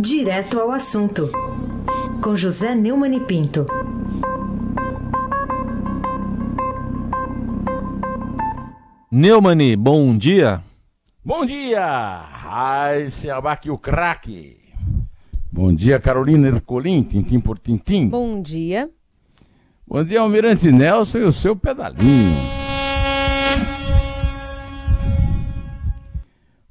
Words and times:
Direto 0.00 0.60
ao 0.60 0.70
assunto, 0.70 1.28
com 2.22 2.36
José 2.36 2.72
Neumann 2.72 3.16
e 3.16 3.20
Pinto. 3.20 3.66
Neumani, 9.10 9.74
bom 9.74 10.16
dia. 10.16 10.62
Bom 11.24 11.44
dia, 11.44 11.84
Raíssa 12.30 13.34
Abaque, 13.34 13.72
o 13.72 13.76
craque. 13.76 14.60
Bom 15.50 15.74
dia, 15.74 15.98
Carolina 15.98 16.46
Ercolim, 16.46 17.02
tintim 17.02 17.40
por 17.40 17.58
tintim. 17.58 18.08
Bom 18.08 18.40
dia. 18.40 18.88
Bom 19.84 20.04
dia, 20.04 20.20
Almirante 20.20 20.70
Nelson 20.70 21.18
e 21.18 21.24
o 21.24 21.32
seu 21.32 21.56
pedalinho. 21.56 22.57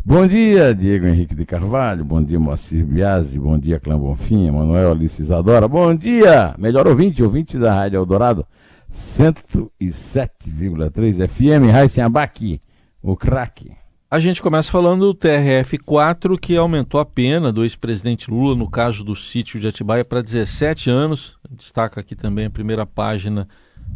Bom 0.09 0.25
dia, 0.25 0.73
Diego 0.73 1.05
Henrique 1.05 1.35
de 1.35 1.45
Carvalho. 1.45 2.05
Bom 2.05 2.23
dia, 2.23 2.39
Moacir 2.39 2.85
Biasi. 2.85 3.37
Bom 3.37 3.59
dia, 3.59 3.77
Clã 3.77 3.99
Bonfim, 3.99 4.49
Manuel 4.49 4.91
Alice 4.91 5.21
Isadora. 5.21 5.67
Bom 5.67 5.93
dia, 5.93 6.55
melhor 6.57 6.87
ouvinte, 6.87 7.21
ouvinte 7.21 7.57
da 7.57 7.73
Rádio 7.73 7.97
Eldorado, 7.97 8.47
107,3 8.89 11.27
FM, 11.27 11.69
Raíssen 11.69 12.05
Abac, 12.05 12.61
o 13.01 13.17
craque. 13.17 13.75
A 14.09 14.17
gente 14.17 14.41
começa 14.41 14.71
falando 14.71 15.11
do 15.11 15.13
TRF4, 15.13 16.39
que 16.39 16.55
aumentou 16.55 17.01
a 17.01 17.05
pena 17.05 17.51
do 17.51 17.63
ex-presidente 17.63 18.31
Lula 18.31 18.55
no 18.55 18.71
caso 18.71 19.03
do 19.03 19.13
sítio 19.13 19.59
de 19.59 19.67
Atibaia 19.67 20.05
para 20.05 20.21
17 20.21 20.89
anos. 20.89 21.37
Destaca 21.51 21.99
aqui 21.99 22.15
também 22.15 22.45
a 22.45 22.49
primeira 22.49 22.85
página 22.85 23.45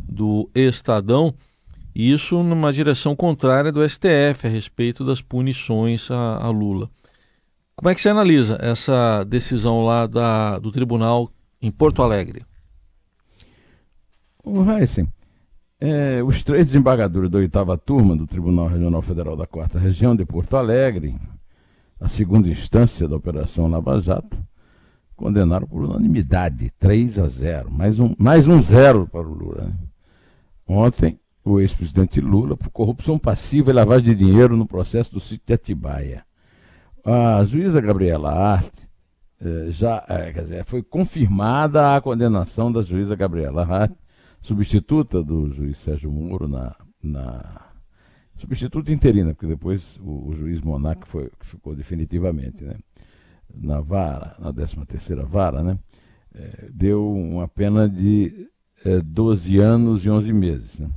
do 0.09 0.49
Estadão. 0.53 1.33
Isso 1.93 2.41
numa 2.41 2.71
direção 2.71 3.15
contrária 3.15 3.71
do 3.71 3.87
STF 3.87 4.47
a 4.47 4.49
respeito 4.49 5.03
das 5.03 5.21
punições 5.21 6.09
a, 6.09 6.37
a 6.37 6.49
Lula. 6.49 6.89
Como 7.75 7.89
é 7.89 7.95
que 7.95 8.01
você 8.01 8.09
analisa 8.09 8.57
essa 8.61 9.23
decisão 9.23 9.83
lá 9.83 10.05
da, 10.05 10.59
do 10.59 10.71
tribunal 10.71 11.31
em 11.61 11.71
Porto 11.71 12.01
Alegre? 12.01 12.45
O 14.43 14.63
Heisen, 14.71 15.07
é, 15.79 16.23
os 16.23 16.43
três 16.43 16.65
desembargadores 16.65 17.29
da 17.29 17.39
oitava 17.39 17.77
turma 17.77 18.15
do 18.15 18.27
Tribunal 18.27 18.67
Regional 18.67 19.01
Federal 19.01 19.35
da 19.35 19.47
Quarta 19.47 19.79
Região 19.79 20.15
de 20.15 20.25
Porto 20.25 20.55
Alegre, 20.55 21.15
a 21.99 22.07
segunda 22.07 22.49
instância 22.49 23.07
da 23.07 23.15
Operação 23.15 23.67
Lava 23.67 23.99
Jato, 23.99 24.37
condenaram 25.15 25.67
por 25.67 25.83
unanimidade, 25.83 26.71
3 26.79 27.19
a 27.19 27.27
0, 27.27 27.69
mais 27.69 27.99
um, 27.99 28.15
mais 28.17 28.47
um 28.47 28.59
zero 28.61 29.07
para 29.07 29.21
o 29.21 29.33
Lula. 29.33 29.65
Né? 29.65 29.73
Ontem, 30.67 31.19
o 31.43 31.59
ex-presidente 31.59 32.21
Lula 32.21 32.55
por 32.55 32.69
corrupção 32.69 33.17
passiva 33.17 33.71
e 33.71 33.73
lavagem 33.73 34.15
de 34.15 34.25
dinheiro 34.25 34.55
no 34.55 34.67
processo 34.67 35.13
do 35.13 35.19
sítio 35.19 35.47
de 35.47 35.53
Atibaia. 35.53 36.23
A 37.03 37.43
juíza 37.43 37.81
Gabriela 37.81 38.31
Arte 38.31 38.87
eh, 39.43 39.71
já 39.71 40.05
eh, 40.07 40.31
quer 40.33 40.43
dizer, 40.43 40.65
foi 40.65 40.83
confirmada 40.83 41.95
a 41.95 42.01
condenação 42.01 42.71
da 42.71 42.83
juíza 42.83 43.15
Gabriela 43.15 43.65
Arte, 43.65 43.95
substituta 44.39 45.23
do 45.23 45.51
juiz 45.51 45.79
Sérgio 45.79 46.11
Moro 46.11 46.47
na, 46.47 46.75
na 47.01 47.71
substituta 48.35 48.91
interina, 48.91 49.33
porque 49.33 49.47
depois 49.47 49.97
o, 49.97 50.29
o 50.29 50.35
juiz 50.35 50.61
Monac 50.61 51.07
foi, 51.07 51.31
ficou 51.39 51.75
definitivamente, 51.75 52.63
né? 52.63 52.75
Na 53.53 53.81
vara, 53.81 54.35
na 54.39 54.53
13 54.53 54.85
terceira 54.85 55.25
vara, 55.25 55.63
né? 55.63 55.79
Eh, 56.35 56.69
deu 56.71 57.11
uma 57.11 57.47
pena 57.47 57.89
de 57.89 58.47
12 59.03 59.57
anos 59.57 60.05
e 60.05 60.09
11 60.09 60.33
meses, 60.33 60.79
né? 60.79 60.89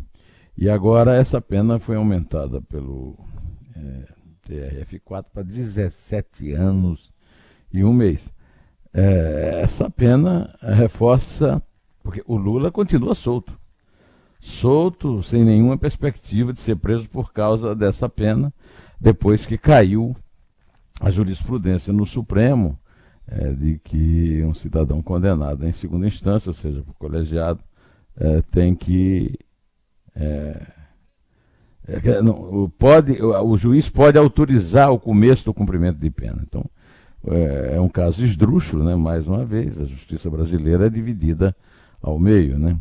E 0.56 0.69
agora 0.69 1.16
essa 1.16 1.41
pena 1.41 1.78
foi 1.78 1.97
aumentada 1.97 2.60
pelo 2.62 3.19
é, 3.77 4.05
TRF4 4.48 5.24
para 5.33 5.42
17 5.42 6.52
anos 6.52 7.12
e 7.72 7.83
um 7.84 7.92
mês. 7.92 8.30
É, 8.92 9.60
essa 9.62 9.91
pena 9.91 10.55
reforça, 10.62 11.60
porque 12.02 12.22
o 12.27 12.36
Lula 12.36 12.70
continua 12.70 13.15
solto. 13.15 13.59
Solto, 14.41 15.22
sem 15.22 15.42
nenhuma 15.42 15.76
perspectiva 15.76 16.53
de 16.53 16.60
ser 16.60 16.76
preso 16.76 17.09
por 17.09 17.32
causa 17.32 17.75
dessa 17.75 18.09
pena, 18.09 18.53
depois 19.00 19.44
que 19.44 19.59
caiu 19.59 20.15
a 21.00 21.10
jurisprudência 21.10 21.92
no 21.92 22.06
Supremo 22.06 22.78
é, 23.26 23.53
de 23.53 23.78
que 23.78 24.42
um 24.44 24.54
cidadão 24.54 25.03
condenado 25.03 25.66
em 25.66 25.72
segunda 25.72 26.06
instância, 26.06 26.50
ou 26.50 26.54
seja, 26.54 26.82
por 26.82 26.94
colegiado, 26.94 27.60
é, 28.16 28.42
tem 28.42 28.75
que 28.75 29.36
é, 30.16 30.62
é, 31.86 32.22
não, 32.22 32.70
pode, 32.78 33.20
o 33.22 33.56
juiz 33.56 33.88
pode 33.88 34.16
autorizar 34.16 34.91
o 34.91 34.98
começo 34.98 35.44
do 35.44 35.54
cumprimento 35.54 35.98
de 35.98 36.10
pena. 36.10 36.42
Então, 36.47 36.64
é, 37.26 37.75
é, 37.76 37.80
um 37.80 37.88
caso 37.88 38.24
esdrúxulo, 38.24 38.84
né? 38.84 38.94
mais 38.94 39.26
uma 39.26 39.44
vez, 39.44 39.78
a 39.78 39.84
justiça 39.84 40.30
brasileira 40.30 40.86
é 40.86 40.91
dividida 40.91 41.54
ao 42.00 42.19
meio. 42.19 42.58
Né? 42.58 42.76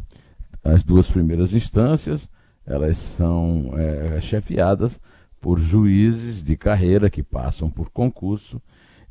As 0.63 0.83
duas 0.83 1.09
primeiras 1.09 1.53
instâncias, 1.53 2.29
elas 2.65 2.97
são 2.97 3.71
é, 3.75 4.21
chefiadas 4.21 4.99
por 5.41 5.59
juízes 5.59 6.41
de 6.41 6.55
carreira 6.55 7.09
que 7.09 7.21
passam 7.21 7.69
por 7.69 7.89
concurso 7.89 8.61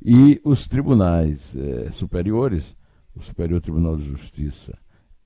e 0.05 0.41
os 0.43 0.67
tribunais 0.67 1.55
é, 1.55 1.93
superiores, 1.93 2.75
o 3.15 3.23
Superior 3.23 3.61
Tribunal 3.61 3.97
de 3.97 4.05
Justiça 4.05 4.77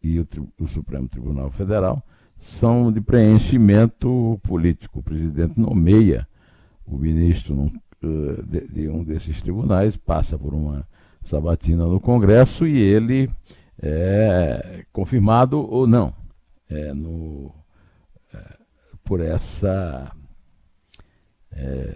e 0.03 0.19
o, 0.19 0.27
o 0.61 0.67
Supremo 0.67 1.09
Tribunal 1.09 1.51
Federal, 1.51 2.03
são 2.39 2.93
de 2.93 3.01
preenchimento 3.01 4.39
político. 4.43 5.01
O 5.01 5.03
presidente 5.03 5.59
nomeia 5.59 6.27
o 6.87 6.97
ministro 6.97 7.73
eh, 8.03 8.67
de, 8.71 8.89
um 8.89 9.03
desses 9.03 9.43
tribunais, 9.43 9.97
passa 9.97 10.39
por 10.39 10.55
uma 10.55 10.87
sabatina 11.25 11.85
no 11.85 12.01
Congresso 12.01 12.67
e 12.67 12.79
ele 12.79 13.29
é 13.83 14.85
confirmado 14.93 15.59
ou 15.59 15.87
não 15.87 16.15
é, 16.69 16.93
no, 16.93 17.53
é, 18.33 18.59
por 19.05 19.21
essa 19.21 20.13
é, 21.53 21.95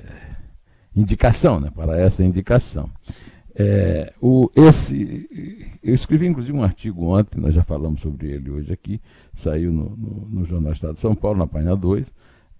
indicação, 0.94 1.60
né, 1.60 1.70
para 1.74 1.98
essa 1.98 2.22
indicação. 2.24 2.88
É, 3.54 4.12
o, 4.20 4.50
esse, 4.54 5.76
eu 5.82 5.94
escrevi 5.94 6.26
inclusive 6.26 6.56
um 6.56 6.62
artigo 6.62 7.06
ontem, 7.06 7.40
nós 7.40 7.54
já 7.54 7.64
falamos 7.64 8.00
sobre 8.00 8.30
ele 8.30 8.50
hoje 8.50 8.72
aqui, 8.72 9.00
saiu 9.34 9.72
no, 9.72 9.96
no, 9.96 10.28
no 10.28 10.44
Jornal 10.44 10.72
Estado 10.72 10.94
de 10.94 11.00
São 11.00 11.14
Paulo, 11.14 11.38
na 11.38 11.46
página 11.46 11.76
2, 11.76 12.06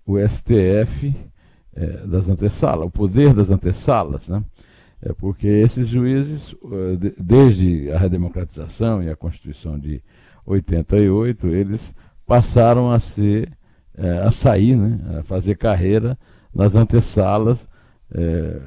o 0.06 0.18
STF 0.18 1.14
é, 1.74 1.86
das 2.06 2.28
antessalas, 2.28 2.86
o 2.86 2.90
poder 2.90 3.32
das 3.32 3.50
antessalas, 3.50 4.28
né? 4.28 4.44
É 5.02 5.14
porque 5.14 5.46
esses 5.46 5.88
juízes, 5.88 6.54
é, 6.62 7.22
desde 7.22 7.90
a 7.90 7.98
redemocratização 7.98 9.02
e 9.02 9.08
a 9.08 9.16
Constituição 9.16 9.78
de 9.78 10.02
88, 10.44 11.46
eles 11.48 11.94
passaram 12.26 12.90
a 12.90 13.00
ser, 13.00 13.50
é, 13.96 14.18
a 14.18 14.30
sair, 14.30 14.76
né? 14.76 15.18
a 15.18 15.22
fazer 15.22 15.56
carreira 15.56 16.18
nas 16.54 16.74
antessalas, 16.74 17.66
é, 18.12 18.60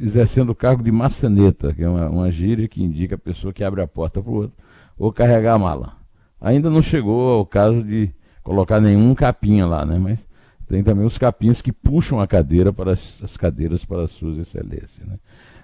exercendo 0.00 0.50
o 0.50 0.54
cargo 0.54 0.82
de 0.82 0.90
maçaneta, 0.90 1.72
que 1.72 1.82
é 1.82 1.88
uma, 1.88 2.08
uma 2.08 2.30
gíria 2.30 2.68
que 2.68 2.82
indica 2.82 3.14
a 3.14 3.18
pessoa 3.18 3.52
que 3.52 3.62
abre 3.62 3.80
a 3.82 3.86
porta 3.86 4.22
para 4.22 4.30
o 4.30 4.34
outro, 4.34 4.56
ou 4.98 5.12
carregar 5.12 5.54
a 5.54 5.58
mala. 5.58 5.96
Ainda 6.40 6.68
não 6.68 6.82
chegou 6.82 7.30
ao 7.30 7.46
caso 7.46 7.82
de 7.82 8.10
colocar 8.42 8.80
nenhum 8.80 9.14
capinha 9.14 9.66
lá, 9.66 9.84
né? 9.84 9.98
Mas 9.98 10.18
tem 10.68 10.82
também 10.82 11.06
os 11.06 11.18
capinhos 11.18 11.62
que 11.62 11.72
puxam 11.72 12.20
a 12.20 12.26
cadeira 12.26 12.72
para 12.72 12.92
as, 12.92 13.22
as 13.22 13.36
cadeiras 13.36 13.84
para 13.84 14.04
as 14.04 14.10
suas 14.12 14.38
excelências. 14.38 15.06
Né? 15.06 15.18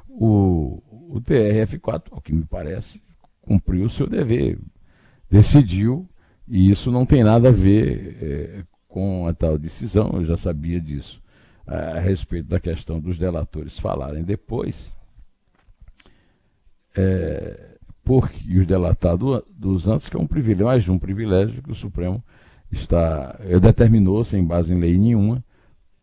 O, 0.08 0.82
o 0.90 1.20
TRF4, 1.20 2.04
ao 2.10 2.20
que 2.20 2.32
me 2.32 2.44
parece, 2.44 3.02
cumpriu 3.42 3.86
o 3.86 3.90
seu 3.90 4.06
dever, 4.06 4.58
decidiu, 5.30 6.08
e 6.46 6.70
isso 6.70 6.90
não 6.90 7.06
tem 7.06 7.24
nada 7.24 7.48
a 7.48 7.52
ver 7.52 8.18
é, 8.20 8.62
com 8.88 9.26
a 9.26 9.32
tal 9.32 9.56
decisão, 9.56 10.10
eu 10.14 10.24
já 10.24 10.36
sabia 10.36 10.80
disso 10.80 11.20
a 11.70 12.00
respeito 12.00 12.48
da 12.48 12.58
questão 12.58 12.98
dos 12.98 13.16
delatores 13.16 13.78
falarem 13.78 14.24
depois, 14.24 14.90
é, 16.96 17.76
porque 18.02 18.58
os 18.58 18.66
delatados 18.66 19.42
dos 19.56 19.86
antes, 19.86 20.08
que 20.08 20.16
é 20.16 20.20
um 20.20 20.26
privilégio, 20.26 20.66
mais 20.66 20.88
um 20.88 20.98
privilégio 20.98 21.62
que 21.62 21.70
o 21.70 21.74
Supremo 21.76 22.22
está 22.72 23.38
é, 23.40 23.60
determinou, 23.60 24.24
sem 24.24 24.44
base 24.44 24.72
em 24.72 24.80
lei 24.80 24.98
nenhuma, 24.98 25.44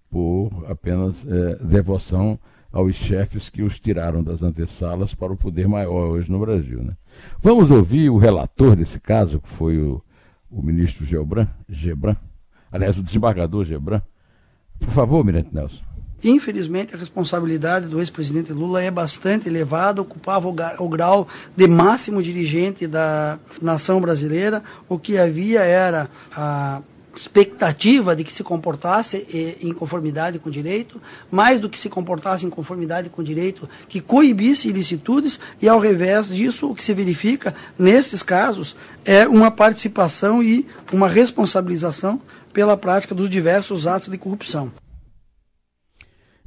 por 0.10 0.66
apenas 0.70 1.26
é, 1.28 1.56
devoção 1.66 2.40
aos 2.72 2.96
chefes 2.96 3.50
que 3.50 3.62
os 3.62 3.78
tiraram 3.78 4.24
das 4.24 4.42
antessalas 4.44 5.14
para 5.14 5.34
o 5.34 5.38
poder 5.38 5.68
maior 5.68 6.08
hoje 6.08 6.32
no 6.32 6.40
Brasil. 6.40 6.82
Né? 6.82 6.96
Vamos 7.42 7.72
ouvir 7.72 8.10
o 8.10 8.18
relator 8.18 8.74
desse 8.74 9.02
caso, 9.02 9.42
que 9.42 9.50
foi 9.50 9.78
o, 9.80 10.02
o 10.50 10.62
ministro 10.62 11.06
Gebran, 11.06 11.48
Gebran, 11.68 12.16
aliás, 12.72 12.98
o 12.98 13.04
desembargador 13.04 13.66
Gebran, 13.66 14.02
por 14.80 14.92
favor, 14.92 15.24
Mirante 15.24 15.50
Nelson. 15.54 15.88
Infelizmente, 16.24 16.96
a 16.96 16.98
responsabilidade 16.98 17.88
do 17.88 18.00
ex-presidente 18.00 18.52
Lula 18.52 18.82
é 18.82 18.90
bastante 18.90 19.48
elevada, 19.48 20.02
ocupava 20.02 20.48
o 20.48 20.90
grau 20.90 21.28
de 21.56 21.68
máximo 21.68 22.24
dirigente 22.24 22.88
da 22.88 23.40
nação 23.62 24.02
brasileira. 24.02 24.64
O 24.90 24.98
que 24.98 25.18
havia 25.18 25.62
era 25.62 26.10
a 26.36 26.82
expectativa 27.16 28.16
de 28.16 28.24
que 28.24 28.32
se 28.32 28.44
comportasse 28.44 29.28
eh, 29.34 29.58
em 29.62 29.74
conformidade 29.74 30.40
com 30.40 30.50
o 30.50 30.52
direito, 30.52 31.02
mais 31.32 31.60
do 31.60 31.70
que 31.70 31.78
se 31.78 31.90
comportasse 31.90 32.46
em 32.46 32.50
conformidade 32.50 33.10
com 33.10 33.22
o 33.22 33.26
direito, 33.26 33.68
que 33.90 34.00
coibisse 34.00 34.68
ilicitudes, 34.68 35.40
e 35.62 35.68
ao 35.68 35.80
revés 35.80 36.30
disso, 36.30 36.70
o 36.70 36.76
que 36.76 36.84
se 36.84 36.94
verifica 36.94 37.56
nesses 37.78 38.22
casos 38.22 38.76
é 39.04 39.28
uma 39.28 39.50
participação 39.50 40.42
e 40.44 40.68
uma 40.92 41.08
responsabilização 41.08 42.22
pela 42.58 42.76
prática 42.76 43.14
dos 43.14 43.30
diversos 43.30 43.86
atos 43.86 44.10
de 44.10 44.18
corrupção. 44.18 44.74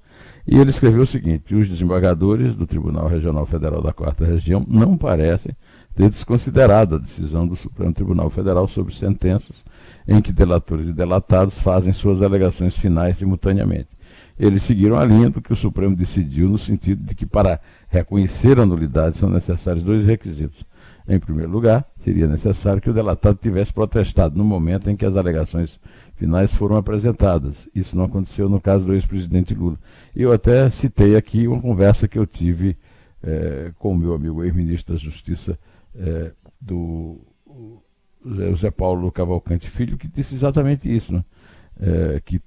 E 0.45 0.59
ele 0.59 0.71
escreveu 0.71 1.03
o 1.03 1.07
seguinte: 1.07 1.55
os 1.55 1.69
desembargadores 1.69 2.53
do 2.53 2.67
Tribunal 2.67 3.07
Regional 3.07 3.45
Federal 3.45 3.81
da 3.81 3.93
Quarta 3.93 4.25
Região 4.25 4.65
não 4.67 4.97
parecem 4.97 5.55
ter 5.95 6.09
desconsiderado 6.09 6.95
a 6.95 6.99
decisão 6.99 7.47
do 7.47 7.55
Supremo 7.55 7.93
Tribunal 7.93 8.29
Federal 8.29 8.67
sobre 8.67 8.93
sentenças 8.93 9.63
em 10.07 10.21
que 10.21 10.31
delatores 10.31 10.87
e 10.87 10.93
delatados 10.93 11.61
fazem 11.61 11.93
suas 11.93 12.21
alegações 12.21 12.75
finais 12.75 13.17
simultaneamente 13.17 13.95
eles 14.37 14.63
seguiram 14.63 14.97
a 14.97 15.05
linha 15.05 15.29
do 15.29 15.41
que 15.41 15.53
o 15.53 15.55
Supremo 15.55 15.95
decidiu, 15.95 16.49
no 16.49 16.57
sentido 16.57 17.03
de 17.03 17.15
que, 17.15 17.25
para 17.25 17.59
reconhecer 17.87 18.59
a 18.59 18.65
nulidade, 18.65 19.17
são 19.17 19.29
necessários 19.29 19.83
dois 19.83 20.05
requisitos. 20.05 20.65
Em 21.07 21.19
primeiro 21.19 21.51
lugar, 21.51 21.85
seria 21.99 22.27
necessário 22.27 22.81
que 22.81 22.89
o 22.89 22.93
delatado 22.93 23.37
tivesse 23.37 23.71
protestado 23.71 24.37
no 24.37 24.43
momento 24.43 24.89
em 24.89 24.95
que 24.95 25.05
as 25.05 25.15
alegações 25.15 25.79
finais 26.15 26.53
foram 26.53 26.75
apresentadas. 26.75 27.69
Isso 27.73 27.95
não 27.95 28.05
aconteceu 28.05 28.49
no 28.49 28.59
caso 28.59 28.85
do 28.85 28.93
ex-presidente 28.93 29.53
Lula. 29.53 29.77
Eu 30.15 30.33
até 30.33 30.69
citei 30.69 31.15
aqui 31.15 31.47
uma 31.47 31.61
conversa 31.61 32.07
que 32.07 32.17
eu 32.17 32.25
tive 32.25 32.75
é, 33.23 33.71
com 33.77 33.93
o 33.93 33.97
meu 33.97 34.13
amigo 34.13 34.43
ex-ministro 34.43 34.95
da 34.95 34.99
Justiça, 34.99 35.57
é, 35.97 36.31
do 36.59 37.19
José 38.25 38.71
Paulo 38.71 39.11
Cavalcante 39.11 39.69
Filho, 39.69 39.97
que 39.97 40.07
disse 40.07 40.35
exatamente 40.35 40.93
isso, 40.93 41.13
né? 41.13 41.23
é, 41.79 42.21
que 42.23 42.41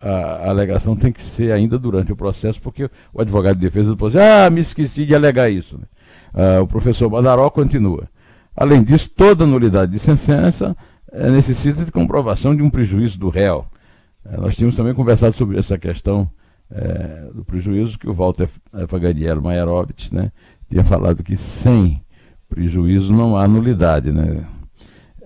a, 0.00 0.50
alegação 0.50 0.96
tem 0.96 1.12
que 1.12 1.22
ser 1.22 1.52
ainda 1.52 1.78
durante 1.78 2.12
o 2.12 2.16
processo, 2.16 2.60
porque 2.60 2.90
o 3.12 3.20
advogado 3.20 3.56
de 3.56 3.62
defesa 3.62 3.90
depois 3.90 4.12
diz, 4.12 4.22
ah, 4.22 4.50
me 4.50 4.60
esqueci 4.60 5.06
de 5.06 5.14
alegar 5.14 5.50
isso. 5.50 5.78
Né? 5.78 5.84
Ah, 6.34 6.60
o 6.62 6.66
professor 6.66 7.08
Badaró 7.08 7.48
continua. 7.50 8.08
Além 8.56 8.82
disso, 8.82 9.10
toda 9.10 9.46
nulidade 9.46 9.92
de 9.92 9.98
sentença 9.98 10.76
é, 11.10 11.30
necessita 11.30 11.84
de 11.84 11.90
comprovação 11.90 12.54
de 12.54 12.62
um 12.62 12.70
prejuízo 12.70 13.18
do 13.18 13.28
réu. 13.28 13.66
É, 14.24 14.36
nós 14.36 14.54
tínhamos 14.54 14.76
também 14.76 14.94
conversado 14.94 15.34
sobre 15.34 15.58
essa 15.58 15.78
questão 15.78 16.28
é, 16.70 17.28
do 17.34 17.44
prejuízo 17.44 17.98
que 17.98 18.08
o 18.08 18.14
Walter 18.14 18.48
Faganiello 18.88 19.42
Maierovitch 19.42 20.10
né, 20.12 20.32
tinha 20.68 20.84
falado 20.84 21.22
que 21.22 21.36
sem 21.36 22.00
prejuízo 22.54 23.12
não 23.12 23.36
há 23.36 23.46
nulidade. 23.48 24.12
Né? 24.12 24.46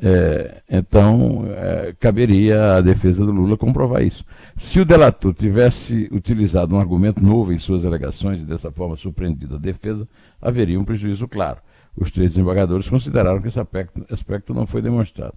É, 0.00 0.62
então, 0.70 1.44
é, 1.46 1.94
caberia 1.98 2.76
à 2.76 2.80
defesa 2.80 3.24
do 3.24 3.30
Lula 3.30 3.56
comprovar 3.56 4.02
isso. 4.02 4.24
Se 4.56 4.80
o 4.80 4.84
delator 4.84 5.34
tivesse 5.34 6.08
utilizado 6.10 6.74
um 6.74 6.80
argumento 6.80 7.24
novo 7.24 7.52
em 7.52 7.58
suas 7.58 7.84
alegações 7.84 8.40
e 8.40 8.46
dessa 8.46 8.70
forma 8.70 8.96
surpreendido 8.96 9.56
a 9.56 9.58
defesa, 9.58 10.08
haveria 10.40 10.80
um 10.80 10.84
prejuízo 10.84 11.28
claro. 11.28 11.58
Os 11.96 12.10
três 12.10 12.30
desembargadores 12.30 12.88
consideraram 12.88 13.40
que 13.42 13.48
esse 13.48 13.60
aspecto, 13.60 14.04
aspecto 14.10 14.54
não 14.54 14.66
foi 14.66 14.80
demonstrado. 14.80 15.34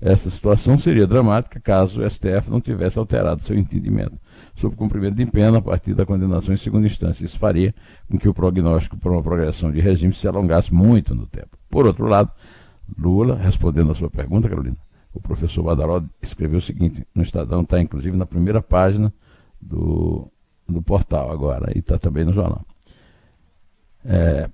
Essa 0.00 0.30
situação 0.30 0.78
seria 0.78 1.06
dramática 1.06 1.58
caso 1.58 2.02
o 2.02 2.10
STF 2.10 2.50
não 2.50 2.60
tivesse 2.60 2.98
alterado 2.98 3.42
seu 3.42 3.56
entendimento 3.56 4.18
sobre 4.54 4.76
cumprimento 4.76 5.14
de 5.14 5.26
pena 5.26 5.58
a 5.58 5.62
partir 5.62 5.94
da 5.94 6.04
condenação 6.04 6.52
em 6.52 6.58
segunda 6.58 6.86
instância. 6.86 7.24
Isso 7.24 7.38
faria 7.38 7.74
com 8.10 8.18
que 8.18 8.28
o 8.28 8.34
prognóstico 8.34 8.96
para 8.96 9.12
uma 9.12 9.22
progressão 9.22 9.70
de 9.70 9.80
regime 9.80 10.12
se 10.12 10.28
alongasse 10.28 10.72
muito 10.72 11.14
no 11.14 11.26
tempo. 11.26 11.56
Por 11.70 11.86
outro 11.86 12.06
lado, 12.06 12.30
Lula, 12.98 13.36
respondendo 13.36 13.90
a 13.90 13.94
sua 13.94 14.10
pergunta, 14.10 14.48
Carolina, 14.48 14.76
o 15.12 15.20
professor 15.20 15.62
Badaró 15.62 16.02
escreveu 16.20 16.58
o 16.58 16.62
seguinte, 16.62 17.06
no 17.14 17.22
Estadão, 17.22 17.62
está 17.62 17.80
inclusive 17.80 18.16
na 18.16 18.26
primeira 18.26 18.60
página 18.60 19.12
do, 19.60 20.30
do 20.68 20.82
portal 20.82 21.32
agora, 21.32 21.72
e 21.74 21.78
está 21.78 21.98
também 21.98 22.24
no 22.24 22.34
jornal. 22.34 22.64
É, 24.04 24.48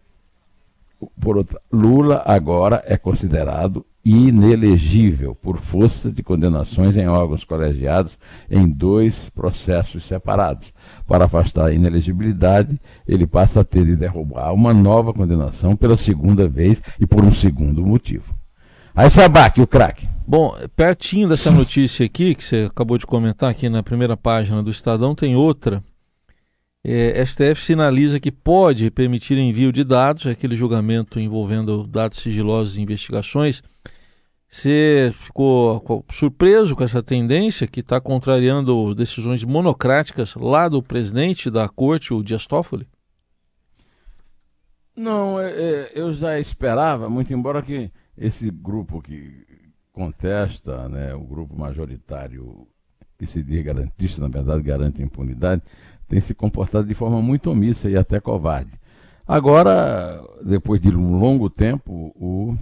por 1.21 1.37
outra, 1.37 1.61
Lula 1.73 2.23
agora 2.25 2.83
é 2.87 2.97
considerado 2.97 3.85
inelegível 4.05 5.35
por 5.35 5.59
força 5.59 6.11
de 6.11 6.23
condenações 6.23 6.97
em 6.97 7.07
órgãos 7.07 7.45
colegiados 7.45 8.19
em 8.51 8.69
dois 8.69 9.29
processos 9.31 10.05
separados. 10.05 10.73
Para 11.07 11.27
afastar 11.27 11.67
a 11.67 11.73
inelegibilidade, 11.73 12.81
ele 13.07 13.27
passa 13.27 13.61
a 13.61 13.65
ter 13.65 13.85
de 13.85 13.95
derrubar 13.95 14.53
uma 14.53 14.75
nova 14.75 15.13
condenação 15.13 15.77
pela 15.77 15.97
segunda 15.97 16.49
vez 16.49 16.83
e 16.99 17.07
por 17.07 17.25
um 17.25 17.33
segundo 17.33 17.87
motivo. 17.87 18.35
Aí 18.95 19.09
Sabac, 19.09 19.61
o 19.61 19.67
craque. 19.67 20.09
Bom, 20.27 20.55
pertinho 20.77 21.29
dessa 21.29 21.51
notícia 21.51 22.05
aqui, 22.05 22.35
que 22.35 22.45
você 22.45 22.69
acabou 22.71 22.99
de 22.99 23.07
comentar 23.07 23.51
aqui 23.51 23.69
na 23.69 23.83
primeira 23.83 24.17
página 24.17 24.63
do 24.63 24.71
Estadão, 24.71 25.15
tem 25.15 25.35
outra. 25.35 25.83
É, 26.85 27.25
STF 27.25 27.63
sinaliza 27.63 28.19
que 28.19 28.33
pode 28.33 28.91
permitir 28.91 29.39
envio 29.39 29.73
de 29.73 29.85
dados, 29.85 30.27
aquele 30.27 30.57
julgamento 30.57 31.21
envolvendo 31.21 31.87
dados 31.87 32.19
sigilosos 32.19 32.77
e 32.77 32.83
investigações 32.83 33.63
você 34.53 35.11
ficou 35.15 36.05
surpreso 36.13 36.77
com 36.77 36.85
essa 36.85 37.03
tendência 37.03 37.67
que 37.67 37.81
está 37.81 37.99
contrariando 37.99 38.95
decisões 38.95 39.43
monocráticas 39.43 40.35
lá 40.35 40.69
do 40.69 40.83
presidente 40.83 41.51
da 41.51 41.67
corte, 41.71 42.13
o 42.13 42.23
Dias 42.23 42.47
Toffoli? 42.47 42.87
Não, 44.95 45.41
é, 45.41 45.51
é, 45.53 45.93
eu 45.95 46.13
já 46.13 46.39
esperava, 46.39 47.09
muito 47.09 47.33
embora 47.33 47.63
que 47.63 47.91
esse 48.15 48.51
grupo 48.51 49.01
que 49.01 49.43
contesta, 49.91 50.87
né, 50.87 51.15
o 51.15 51.25
grupo 51.25 51.59
majoritário 51.59 52.69
que 53.19 53.27
se 53.27 53.43
diz 53.43 53.65
garantista, 53.65 54.21
na 54.21 54.29
verdade 54.29 54.63
garante 54.63 55.01
impunidade, 55.01 55.63
tem 56.13 56.21
se 56.21 56.35
comportado 56.35 56.87
de 56.87 56.93
forma 56.93 57.23
muito 57.23 57.51
omissa 57.51 57.89
e 57.89 57.97
até 57.97 58.21
covarde. 58.21 58.73
Agora, 59.27 60.23
depois 60.45 60.79
de 60.79 60.95
um 60.95 61.19
longo 61.19 61.49
tempo, 61.49 62.13
o 62.15 62.55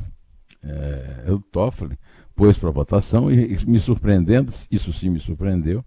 é, 0.63 1.25
o 1.33 1.41
Toffoli 1.41 1.99
pôs 2.37 2.57
para 2.57 2.71
votação 2.71 3.29
e, 3.29 3.57
e, 3.57 3.67
me 3.67 3.81
surpreendendo, 3.81 4.53
isso 4.71 4.93
sim 4.93 5.11
me 5.11 5.19
surpreendeu, 5.19 5.85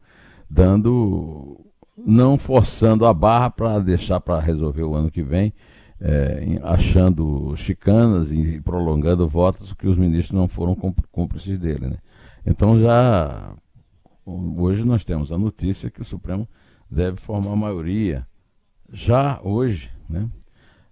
dando, 0.49 1.57
não 1.95 2.37
forçando 2.37 3.05
a 3.05 3.13
barra 3.13 3.49
para 3.49 3.79
deixar 3.79 4.19
para 4.19 4.41
resolver 4.41 4.83
o 4.83 4.93
ano 4.93 5.09
que 5.09 5.23
vem, 5.23 5.53
é, 6.01 6.59
achando 6.63 7.55
chicanas 7.55 8.29
e 8.29 8.59
prolongando 8.59 9.25
votos 9.25 9.71
que 9.71 9.87
os 9.87 9.97
ministros 9.97 10.37
não 10.37 10.49
foram 10.49 10.75
cúmplices 11.13 11.57
dele. 11.57 11.87
Né? 11.87 11.97
Então 12.45 12.77
já 12.81 13.53
hoje 14.25 14.83
nós 14.83 15.05
temos 15.05 15.31
a 15.31 15.37
notícia 15.37 15.89
que 15.89 16.01
o 16.01 16.05
Supremo 16.05 16.45
deve 16.93 17.17
formar 17.17 17.55
maioria 17.55 18.25
já 18.91 19.39
hoje, 19.43 19.91
né? 20.07 20.29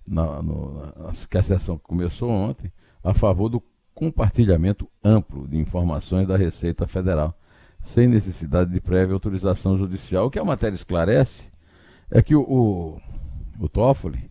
Na, 0.05 0.41
no, 0.41 0.93
que 1.29 1.37
a 1.37 1.43
sessão 1.43 1.77
começou 1.77 2.29
ontem, 2.29 2.71
a 3.03 3.13
favor 3.13 3.47
do 3.47 3.63
compartilhamento 3.93 4.89
amplo 5.03 5.47
de 5.47 5.57
informações 5.57 6.27
da 6.27 6.35
Receita 6.35 6.87
Federal, 6.87 7.37
sem 7.83 8.07
necessidade 8.07 8.71
de 8.71 8.81
prévia 8.81 9.13
autorização 9.13 9.77
judicial. 9.77 10.25
O 10.25 10.31
que 10.31 10.39
a 10.39 10.43
matéria 10.43 10.75
esclarece 10.75 11.51
é 12.09 12.21
que 12.21 12.35
o, 12.35 12.41
o, 12.41 13.01
o 13.59 13.69
Toffoli 13.69 14.29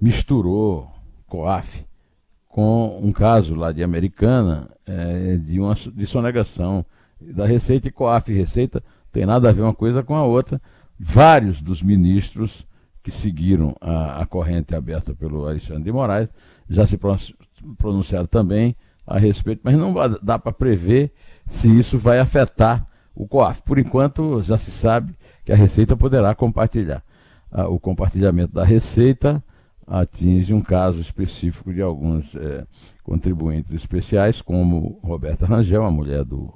misturou 0.00 0.90
COAF 1.28 1.84
com 2.48 2.98
um 3.02 3.12
caso 3.12 3.54
lá 3.54 3.72
de 3.72 3.82
Americana 3.82 4.70
é, 4.86 5.36
de 5.36 5.60
uma 5.60 5.74
de 5.74 6.06
sonegação 6.06 6.84
da 7.20 7.46
Receita 7.46 7.88
e 7.88 7.92
COAF 7.92 8.32
Receita 8.32 8.82
tem 9.14 9.24
nada 9.24 9.48
a 9.48 9.52
ver 9.52 9.62
uma 9.62 9.72
coisa 9.72 10.02
com 10.02 10.16
a 10.16 10.24
outra. 10.24 10.60
Vários 11.06 11.60
dos 11.60 11.82
ministros 11.82 12.66
que 13.02 13.10
seguiram 13.10 13.76
a, 13.78 14.22
a 14.22 14.26
corrente 14.26 14.74
aberta 14.74 15.14
pelo 15.14 15.46
Alexandre 15.46 15.84
de 15.84 15.92
Moraes 15.92 16.30
já 16.68 16.86
se 16.86 16.98
pronunciaram 17.76 18.26
também 18.26 18.74
a 19.06 19.18
respeito, 19.18 19.60
mas 19.62 19.76
não 19.76 19.94
dá 20.22 20.38
para 20.38 20.50
prever 20.50 21.12
se 21.46 21.68
isso 21.68 21.98
vai 21.98 22.18
afetar 22.18 22.86
o 23.14 23.28
COAF. 23.28 23.62
Por 23.62 23.78
enquanto, 23.78 24.42
já 24.42 24.56
se 24.56 24.70
sabe 24.70 25.14
que 25.44 25.52
a 25.52 25.56
Receita 25.56 25.94
poderá 25.94 26.34
compartilhar. 26.34 27.04
Ah, 27.52 27.68
o 27.68 27.78
compartilhamento 27.78 28.54
da 28.54 28.64
Receita 28.64 29.44
atinge 29.86 30.54
um 30.54 30.62
caso 30.62 31.02
específico 31.02 31.70
de 31.72 31.82
alguns 31.82 32.34
é, 32.34 32.64
contribuintes 33.02 33.74
especiais, 33.74 34.40
como 34.40 34.98
Roberta 35.04 35.44
Rangel, 35.44 35.84
a 35.84 35.90
mulher 35.90 36.24
do 36.24 36.50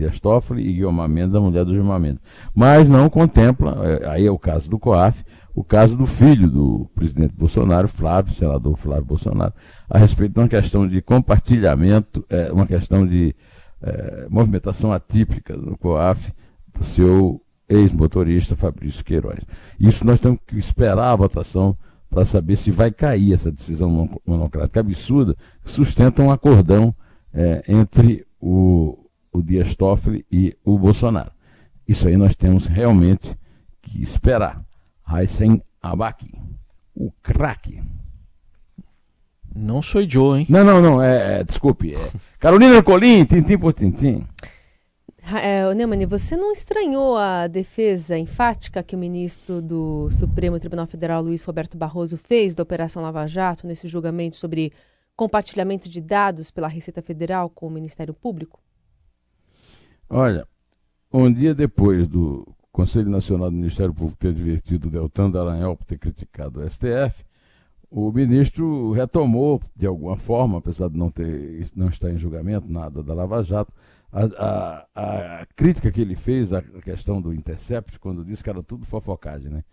Dias 0.00 0.18
Toffoli, 0.18 0.66
e 0.66 0.72
Guilherme 0.72 1.08
Mendes, 1.08 1.34
a 1.34 1.40
mulher 1.40 1.64
do 1.64 1.74
Gilmar 1.74 2.00
Mendes. 2.00 2.22
Mas 2.54 2.88
não 2.88 3.10
contempla, 3.10 3.76
é, 3.86 4.08
aí 4.08 4.26
é 4.26 4.30
o 4.30 4.38
caso 4.38 4.68
do 4.68 4.78
COAF, 4.78 5.22
o 5.54 5.62
caso 5.62 5.96
do 5.96 6.06
filho 6.06 6.48
do 6.48 6.90
presidente 6.94 7.34
Bolsonaro, 7.36 7.86
Flávio, 7.86 8.32
senador 8.32 8.76
Flávio 8.78 9.04
Bolsonaro, 9.04 9.52
a 9.88 9.98
respeito 9.98 10.32
de 10.34 10.40
uma 10.40 10.48
questão 10.48 10.88
de 10.88 11.02
compartilhamento, 11.02 12.24
é, 12.30 12.50
uma 12.50 12.66
questão 12.66 13.06
de 13.06 13.34
é, 13.82 14.26
movimentação 14.30 14.90
atípica 14.90 15.54
no 15.54 15.76
COAF 15.76 16.32
do 16.74 16.82
seu 16.82 17.42
ex-motorista 17.68 18.56
Fabrício 18.56 19.04
Queiroz. 19.04 19.40
Isso 19.78 20.06
nós 20.06 20.18
temos 20.18 20.38
que 20.46 20.58
esperar 20.58 21.12
a 21.12 21.16
votação 21.16 21.76
para 22.08 22.24
saber 22.24 22.56
se 22.56 22.70
vai 22.70 22.90
cair 22.90 23.34
essa 23.34 23.52
decisão 23.52 24.10
monocrática 24.26 24.80
absurda 24.80 25.36
que 25.62 25.70
sustenta 25.70 26.22
um 26.22 26.30
acordão 26.30 26.94
é, 27.32 27.62
entre 27.68 28.26
o, 28.40 28.99
o 29.32 29.42
Dias 29.42 29.74
Toffoli 29.74 30.24
e 30.30 30.56
o 30.64 30.78
Bolsonaro. 30.78 31.32
Isso 31.86 32.08
aí 32.08 32.16
nós 32.16 32.34
temos 32.34 32.66
realmente 32.66 33.36
que 33.82 34.02
esperar. 34.02 34.64
Raisen 35.02 35.62
Abaki, 35.82 36.32
o 36.94 37.10
craque. 37.22 37.82
Não 39.54 39.82
sou 39.82 40.08
Joe, 40.08 40.40
hein? 40.40 40.46
Não, 40.48 40.64
não, 40.64 40.80
não, 40.80 41.02
é, 41.02 41.40
é 41.40 41.44
desculpe. 41.44 41.94
É 41.94 42.10
Carolina 42.38 42.82
Colim, 42.82 43.24
tintim 43.24 43.58
por 43.58 43.72
tintim. 43.72 44.24
É, 45.42 45.72
Neumann, 45.74 46.06
você 46.06 46.36
não 46.36 46.50
estranhou 46.50 47.16
a 47.16 47.46
defesa 47.46 48.18
enfática 48.18 48.82
que 48.82 48.96
o 48.96 48.98
ministro 48.98 49.60
do 49.60 50.10
Supremo 50.10 50.58
Tribunal 50.58 50.86
Federal, 50.86 51.22
Luiz 51.22 51.44
Roberto 51.44 51.76
Barroso, 51.76 52.16
fez 52.16 52.54
da 52.54 52.62
Operação 52.62 53.02
Lava 53.02 53.26
Jato 53.26 53.66
nesse 53.66 53.86
julgamento 53.86 54.36
sobre 54.36 54.72
compartilhamento 55.14 55.88
de 55.88 56.00
dados 56.00 56.50
pela 56.50 56.66
Receita 56.66 57.02
Federal 57.02 57.50
com 57.50 57.66
o 57.66 57.70
Ministério 57.70 58.14
Público? 58.14 58.60
Olha, 60.12 60.44
um 61.12 61.32
dia 61.32 61.54
depois 61.54 62.08
do 62.08 62.44
Conselho 62.72 63.08
Nacional 63.08 63.48
do 63.48 63.56
Ministério 63.56 63.94
Público 63.94 64.18
ter 64.18 64.30
advertido 64.30 64.90
Deltan 64.90 65.30
Dallagnol 65.30 65.76
por 65.76 65.84
ter 65.84 65.98
criticado 65.98 66.58
o 66.58 66.68
STF, 66.68 67.24
o 67.88 68.10
ministro 68.10 68.90
retomou, 68.90 69.62
de 69.76 69.86
alguma 69.86 70.16
forma, 70.16 70.58
apesar 70.58 70.88
de 70.88 70.98
não, 70.98 71.12
ter, 71.12 71.70
não 71.76 71.88
estar 71.88 72.10
em 72.10 72.18
julgamento, 72.18 72.66
nada 72.68 73.04
da 73.04 73.14
Lava 73.14 73.40
Jato, 73.44 73.72
a, 74.12 74.24
a, 74.36 74.86
a, 75.42 75.46
crítica 75.54 75.92
que 75.92 76.00
ele 76.00 76.16
fez 76.16 76.52
à 76.52 76.60
questão 76.60 77.22
do 77.22 77.32
Intercept, 77.32 78.00
quando 78.00 78.24
disse 78.24 78.42
que 78.42 78.50
era 78.50 78.64
tudo 78.64 78.84
fofocagem. 78.84 79.48
Né? 79.48 79.64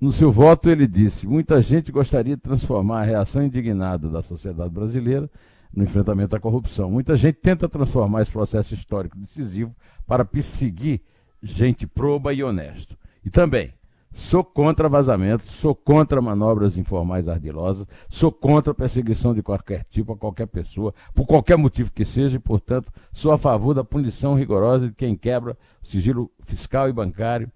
No 0.00 0.10
seu 0.10 0.32
voto, 0.32 0.70
ele 0.70 0.86
disse: 0.86 1.26
muita 1.26 1.60
gente 1.60 1.92
gostaria 1.92 2.34
de 2.34 2.42
transformar 2.42 3.02
a 3.02 3.04
reação 3.04 3.42
indignada 3.42 4.08
da 4.08 4.22
sociedade 4.22 4.70
brasileira 4.70 5.30
no 5.74 5.84
enfrentamento 5.84 6.34
à 6.36 6.40
corrupção. 6.40 6.90
Muita 6.90 7.16
gente 7.16 7.36
tenta 7.36 7.68
transformar 7.68 8.22
esse 8.22 8.32
processo 8.32 8.74
histórico 8.74 9.18
decisivo 9.18 9.74
para 10.06 10.24
perseguir 10.24 11.00
gente 11.42 11.86
proba 11.86 12.32
e 12.32 12.42
honesto. 12.42 12.96
E 13.24 13.30
também, 13.30 13.72
Sou 14.16 14.42
contra 14.42 14.88
vazamentos, 14.88 15.50
sou 15.56 15.74
contra 15.74 16.22
manobras 16.22 16.78
informais 16.78 17.28
ardilosas, 17.28 17.86
sou 18.08 18.32
contra 18.32 18.72
perseguição 18.72 19.34
de 19.34 19.42
qualquer 19.42 19.84
tipo 19.90 20.14
a 20.14 20.16
qualquer 20.16 20.46
pessoa, 20.46 20.94
por 21.14 21.26
qualquer 21.26 21.58
motivo 21.58 21.92
que 21.92 22.02
seja, 22.02 22.36
e, 22.36 22.40
portanto, 22.40 22.90
sou 23.12 23.30
a 23.30 23.36
favor 23.36 23.74
da 23.74 23.84
punição 23.84 24.34
rigorosa 24.34 24.88
de 24.88 24.94
quem 24.94 25.14
quebra 25.14 25.54
o 25.82 25.86
sigilo 25.86 26.30
fiscal 26.44 26.88
e 26.88 26.94
bancário, 26.94 27.52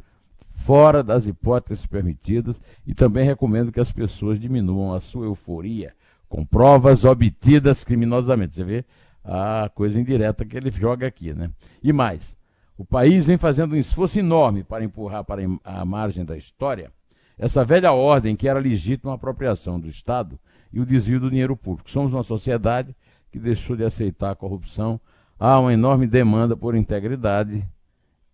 fora 0.50 1.02
das 1.02 1.26
hipóteses 1.26 1.86
permitidas, 1.86 2.60
e 2.86 2.92
também 2.92 3.24
recomendo 3.24 3.72
que 3.72 3.80
as 3.80 3.90
pessoas 3.90 4.38
diminuam 4.38 4.92
a 4.92 5.00
sua 5.00 5.24
euforia 5.24 5.94
com 6.30 6.46
provas 6.46 7.04
obtidas 7.04 7.82
criminosamente. 7.84 8.54
Você 8.54 8.64
vê 8.64 8.84
a 9.22 9.68
coisa 9.74 10.00
indireta 10.00 10.44
que 10.44 10.56
ele 10.56 10.70
joga 10.70 11.06
aqui, 11.06 11.34
né? 11.34 11.50
E 11.82 11.92
mais, 11.92 12.34
o 12.78 12.84
país 12.84 13.26
vem 13.26 13.36
fazendo 13.36 13.74
um 13.74 13.76
esforço 13.76 14.18
enorme 14.18 14.62
para 14.62 14.84
empurrar 14.84 15.24
para 15.24 15.42
a 15.64 15.84
margem 15.84 16.24
da 16.24 16.36
história 16.36 16.90
essa 17.36 17.64
velha 17.64 17.92
ordem 17.92 18.36
que 18.36 18.46
era 18.46 18.60
legítima 18.60 19.14
apropriação 19.14 19.80
do 19.80 19.88
Estado 19.88 20.38
e 20.72 20.78
o 20.78 20.86
desvio 20.86 21.18
do 21.18 21.30
dinheiro 21.30 21.56
público. 21.56 21.90
Somos 21.90 22.12
uma 22.12 22.22
sociedade 22.22 22.94
que 23.32 23.38
deixou 23.38 23.74
de 23.74 23.84
aceitar 23.84 24.30
a 24.30 24.36
corrupção. 24.36 25.00
Há 25.38 25.58
uma 25.58 25.72
enorme 25.72 26.06
demanda 26.06 26.56
por 26.56 26.76
integridade 26.76 27.66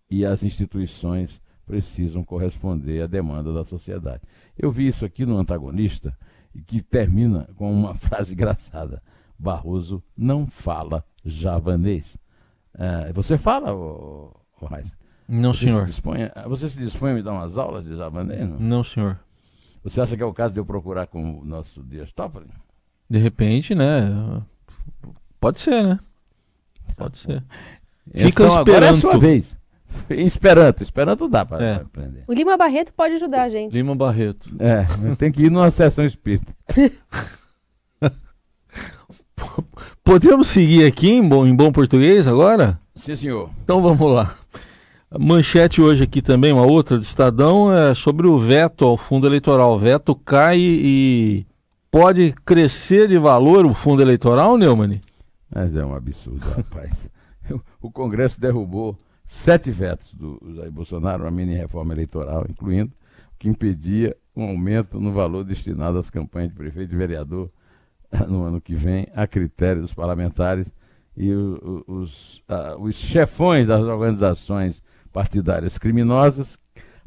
e 0.09 0.23
as 0.25 0.43
instituições 0.43 1.41
precisam 1.65 2.23
corresponder 2.23 3.01
à 3.01 3.07
demanda 3.07 3.51
da 3.53 3.63
sociedade. 3.63 4.21
Eu 4.57 4.71
vi 4.71 4.87
isso 4.87 5.05
aqui 5.05 5.25
no 5.25 5.37
antagonista 5.37 6.15
e 6.57 6.61
que 6.61 6.81
termina 6.81 7.47
com 7.55 7.71
uma 7.71 7.93
frase 7.95 8.33
engraçada. 8.33 9.01
Barroso 9.37 10.03
não 10.17 10.47
fala 10.47 11.05
javanês. 11.23 12.17
É, 12.73 13.13
você 13.13 13.37
fala, 13.37 13.73
ô, 13.73 14.33
ô 14.59 14.67
Não, 15.27 15.53
você 15.53 15.65
senhor. 15.65 15.81
Se 15.81 15.85
dispõe, 15.87 16.19
você 16.47 16.69
se 16.69 16.77
dispõe 16.77 17.11
a 17.11 17.13
me 17.13 17.21
dar 17.21 17.33
umas 17.33 17.57
aulas 17.57 17.85
de 17.85 17.95
javanês? 17.95 18.49
Não? 18.49 18.59
não, 18.59 18.83
senhor. 18.83 19.19
Você 19.83 20.01
acha 20.01 20.17
que 20.17 20.23
é 20.23 20.25
o 20.25 20.33
caso 20.33 20.53
de 20.53 20.59
eu 20.59 20.65
procurar 20.65 21.07
com 21.07 21.39
o 21.39 21.45
nosso 21.45 21.83
Dias 21.83 22.11
Toffoli? 22.11 22.47
De 23.09 23.19
repente, 23.19 23.73
né? 23.73 24.41
Pode 25.39 25.59
ser, 25.59 25.83
né? 25.83 25.99
Pode 26.95 27.19
ser. 27.19 27.43
Fica 28.11 28.43
então, 28.43 28.47
esperando. 28.47 28.69
Agora 28.69 28.85
é 28.85 28.89
a 28.89 28.93
sua 28.93 29.17
vez. 29.17 29.56
Em 30.09 30.25
Esperanto. 30.25 30.83
Esperanto 30.83 31.27
dá 31.27 31.45
para 31.45 31.63
é. 31.63 31.75
aprender. 31.75 32.23
O 32.27 32.33
Lima 32.33 32.57
Barreto 32.57 32.93
pode 32.93 33.15
ajudar 33.15 33.43
a 33.43 33.49
gente. 33.49 33.73
Lima 33.73 33.95
Barreto. 33.95 34.49
É, 34.59 34.85
tem 35.15 35.31
que 35.31 35.43
ir 35.43 35.51
numa 35.51 35.71
sessão 35.71 36.05
espírita. 36.05 36.53
Podemos 40.03 40.47
seguir 40.47 40.85
aqui 40.85 41.09
em 41.09 41.27
bom, 41.27 41.45
em 41.45 41.55
bom 41.55 41.71
português 41.71 42.27
agora? 42.27 42.79
Sim, 42.95 43.15
senhor. 43.15 43.49
Então 43.63 43.81
vamos 43.81 44.11
lá. 44.11 44.35
A 45.09 45.19
manchete 45.19 45.81
hoje 45.81 46.03
aqui 46.03 46.21
também, 46.21 46.51
uma 46.51 46.65
outra 46.65 46.97
do 46.97 47.03
Estadão, 47.03 47.71
é 47.71 47.93
sobre 47.93 48.27
o 48.27 48.37
veto 48.37 48.83
ao 48.85 48.97
fundo 48.97 49.27
eleitoral. 49.27 49.75
O 49.75 49.79
veto 49.79 50.15
cai 50.15 50.59
e 50.59 51.45
pode 51.89 52.33
crescer 52.45 53.07
de 53.07 53.17
valor 53.17 53.65
o 53.65 53.73
fundo 53.73 54.01
eleitoral, 54.01 54.57
Neumann? 54.57 55.01
Mas 55.53 55.75
é 55.75 55.85
um 55.85 55.93
absurdo, 55.93 56.45
rapaz. 56.49 57.07
o 57.81 57.89
Congresso 57.89 58.39
derrubou 58.39 58.97
sete 59.27 59.69
vetos 59.71 60.13
do 60.13 60.39
Jair 60.55 60.71
Bolsonaro, 60.71 61.23
uma 61.23 61.31
mini 61.31 61.55
reforma 61.55 61.93
eleitoral, 61.93 62.45
incluindo 62.49 62.91
que 63.37 63.47
impedia 63.47 64.15
um 64.35 64.43
aumento 64.43 64.99
no 64.99 65.11
valor 65.11 65.43
destinado 65.43 65.97
às 65.97 66.09
campanhas 66.09 66.49
de 66.49 66.55
prefeito 66.55 66.93
e 66.93 66.97
vereador 66.97 67.51
no 68.27 68.43
ano 68.43 68.61
que 68.61 68.73
vem, 68.73 69.07
a 69.13 69.27
critério 69.27 69.81
dos 69.81 69.93
parlamentares 69.93 70.73
e 71.15 71.31
o, 71.33 71.83
o, 71.87 71.93
os, 72.01 72.41
os 72.79 72.95
chefões 72.95 73.67
das 73.67 73.81
organizações 73.81 74.81
partidárias 75.11 75.77
criminosas 75.77 76.57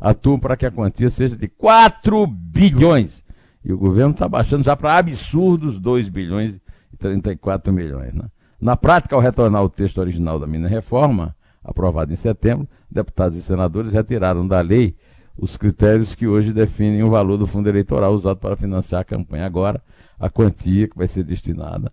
atuam 0.01 0.39
para 0.39 0.57
que 0.57 0.67
a 0.67 0.71
quantia 0.71 1.11
seja 1.11 1.37
de 1.37 1.49
4 1.49 2.27
bilhões. 2.27 3.23
E 3.65 3.73
o 3.73 3.79
governo 3.79 4.13
está 4.13 4.27
baixando 4.27 4.65
já 4.65 4.75
para 4.75 4.97
absurdos 4.97 5.79
2 5.79 6.09
bilhões 6.09 6.61
e 6.93 6.97
34 6.97 7.73
milhões. 7.73 8.15
Né? 8.15 8.25
Na 8.61 8.77
prática, 8.77 9.15
ao 9.15 9.21
retornar 9.21 9.63
o 9.63 9.69
texto 9.69 9.99
original 9.99 10.39
da 10.39 10.47
minha 10.47 10.67
reforma, 10.67 11.37
aprovado 11.63 12.13
em 12.13 12.17
setembro, 12.17 12.69
deputados 12.91 13.37
e 13.37 13.43
senadores 13.43 13.93
retiraram 13.93 14.47
da 14.47 14.61
lei 14.61 14.97
os 15.37 15.57
critérios 15.57 16.15
que 16.15 16.27
hoje 16.27 16.53
definem 16.53 17.03
o 17.03 17.11
valor 17.11 17.39
do 17.39 17.47
fundo 17.47 17.69
eleitoral 17.69 18.13
usado 18.13 18.39
para 18.39 18.57
financiar 18.57 19.01
a 19.01 19.05
campanha. 19.05 19.47
Agora, 19.47 19.83
a 20.19 20.29
quantia 20.29 20.87
que 20.87 20.97
vai 20.97 21.09
ser 21.09 21.25
destinada 21.25 21.91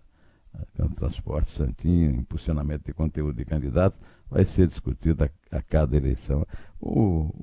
ao 0.78 0.88
transporte 0.90 1.50
santinho, 1.52 2.14
impulsionamento 2.14 2.84
de 2.86 2.92
conteúdo 2.92 3.36
de 3.36 3.44
candidatos, 3.44 3.98
vai 4.30 4.44
ser 4.44 4.66
discutida 4.66 5.30
a, 5.50 5.58
a 5.58 5.62
cada 5.62 5.96
eleição. 5.96 6.46
O, 6.80 7.00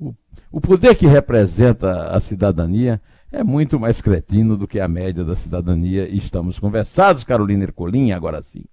o, 0.08 0.14
o 0.52 0.60
poder 0.60 0.94
que 0.94 1.06
representa 1.06 2.08
a 2.08 2.20
cidadania 2.20 3.00
é 3.32 3.42
muito 3.42 3.80
mais 3.80 4.00
cretino 4.00 4.56
do 4.56 4.68
que 4.68 4.78
a 4.78 4.86
média 4.86 5.24
da 5.24 5.34
cidadania 5.34 6.08
e 6.08 6.16
estamos 6.16 6.58
conversados, 6.58 7.24
Carolina 7.24 7.64
Ercolim, 7.64 8.12
agora 8.12 8.42
sim. 8.42 8.64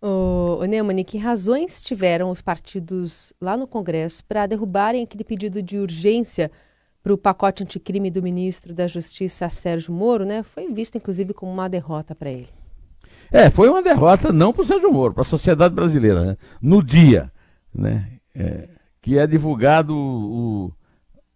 O, 0.00 0.58
o 0.60 0.64
Neumann, 0.64 1.02
que 1.04 1.18
razões 1.18 1.80
tiveram 1.80 2.30
os 2.30 2.42
partidos 2.42 3.32
lá 3.40 3.56
no 3.56 3.66
Congresso 3.66 4.24
para 4.24 4.46
derrubarem 4.46 5.02
aquele 5.02 5.24
pedido 5.24 5.62
de 5.62 5.78
urgência 5.78 6.50
para 7.02 7.14
o 7.14 7.18
pacote 7.18 7.62
anticrime 7.62 8.10
do 8.10 8.22
ministro 8.22 8.74
da 8.74 8.86
Justiça, 8.86 9.48
Sérgio 9.48 9.92
Moro, 9.92 10.24
né? 10.24 10.42
Foi 10.42 10.72
visto, 10.72 10.96
inclusive, 10.96 11.32
como 11.32 11.52
uma 11.52 11.68
derrota 11.68 12.14
para 12.14 12.30
ele. 12.30 12.48
É, 13.30 13.50
foi 13.50 13.68
uma 13.68 13.82
derrota 13.82 14.32
não 14.32 14.52
para 14.52 14.62
o 14.62 14.66
Sérgio 14.66 14.92
Moro, 14.92 15.14
para 15.14 15.22
a 15.22 15.24
sociedade 15.24 15.74
brasileira, 15.74 16.24
né? 16.24 16.36
No 16.60 16.82
dia, 16.82 17.32
né? 17.74 18.08
É, 18.34 18.68
que 19.00 19.18
é 19.18 19.26
divulgado 19.26 19.96
o, 19.96 20.72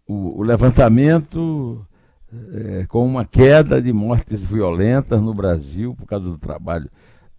o, 0.07 0.39
o 0.39 0.43
levantamento 0.43 1.85
é, 2.53 2.85
com 2.87 3.05
uma 3.05 3.25
queda 3.25 3.81
de 3.81 3.91
mortes 3.93 4.41
violentas 4.41 5.21
no 5.21 5.33
Brasil 5.33 5.95
por 5.95 6.05
causa 6.05 6.25
do 6.25 6.37
trabalho 6.37 6.89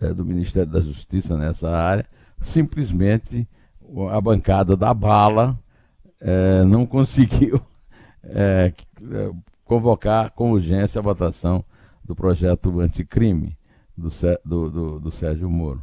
é, 0.03 0.13
do 0.13 0.25
Ministério 0.25 0.71
da 0.71 0.81
Justiça 0.81 1.37
nessa 1.37 1.71
área, 1.71 2.07
simplesmente 2.41 3.49
a 4.11 4.21
bancada 4.21 4.77
da 4.77 4.93
bala 4.93 5.59
é, 6.21 6.65
não 6.65 6.85
conseguiu 6.85 7.61
é, 8.25 8.73
convocar 9.65 10.31
com 10.31 10.53
urgência 10.53 10.99
a 10.99 11.03
votação 11.03 11.65
do 12.05 12.15
projeto 12.15 12.81
anticrime 12.81 13.57
do, 13.97 14.09
do, 14.45 14.71
do, 14.71 15.01
do 15.01 15.11
Sérgio 15.11 15.49
Moro. 15.49 15.83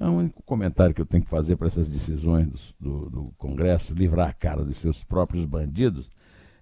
É 0.00 0.06
o 0.06 0.12
único 0.12 0.42
comentário 0.44 0.94
que 0.94 1.00
eu 1.00 1.06
tenho 1.06 1.24
que 1.24 1.30
fazer 1.30 1.56
para 1.56 1.66
essas 1.66 1.88
decisões 1.88 2.74
do, 2.78 3.10
do, 3.10 3.32
Congresso, 3.36 3.92
livrar 3.92 4.28
a 4.28 4.32
cara 4.32 4.64
de 4.64 4.72
seus 4.74 5.02
próprios 5.02 5.44
bandidos, 5.44 6.08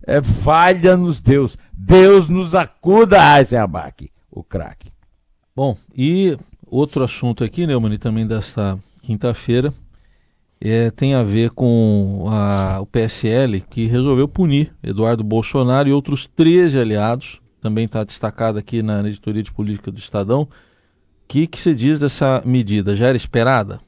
é 0.07 0.23
falha-nos 0.23 1.21
Deus. 1.21 1.59
Deus 1.73 2.29
nos 2.29 2.55
acuda, 2.55 3.39
Eisenbach, 3.39 4.11
o 4.31 4.43
craque. 4.43 4.91
Bom, 5.55 5.77
e 5.95 6.37
outro 6.67 7.05
assunto 7.05 7.45
aqui, 7.45 7.67
Neumann, 7.67 7.97
também 7.97 8.27
desta 8.27 8.79
quinta-feira, 9.03 9.73
é, 10.61 10.91
tem 10.91 11.15
a 11.15 11.23
ver 11.23 11.51
com 11.51 12.27
a, 12.29 12.81
o 12.81 12.87
PSL, 12.87 13.61
que 13.61 13.87
resolveu 13.87 14.27
punir 14.27 14.75
Eduardo 14.83 15.23
Bolsonaro 15.23 15.89
e 15.89 15.93
outros 15.93 16.27
13 16.27 16.79
aliados, 16.79 17.41
também 17.61 17.85
está 17.85 18.05
destacado 18.05 18.59
aqui 18.59 18.83
na 18.83 19.01
editoria 19.01 19.43
de 19.43 19.53
política 19.53 19.91
do 19.91 19.99
Estadão. 19.99 20.43
O 20.43 20.49
que, 21.29 21.47
que 21.47 21.75
diz 21.75 22.01
dessa 22.01 22.43
medida? 22.45 22.95
Já 22.95 23.09
era 23.09 23.17
esperada? 23.17 23.81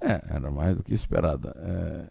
É, 0.00 0.22
era 0.28 0.50
mais 0.50 0.76
do 0.76 0.82
que 0.82 0.92
esperada. 0.92 1.54
É, 1.56 2.06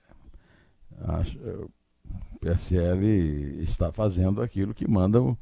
acho, 1.05 1.37
o 1.37 2.39
PSL 2.39 3.61
está 3.61 3.91
fazendo 3.91 4.41
aquilo 4.41 4.73
que 4.73 4.89
manda 4.89 5.21
o, 5.21 5.37